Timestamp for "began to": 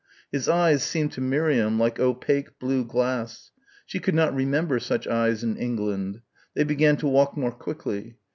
6.63-7.07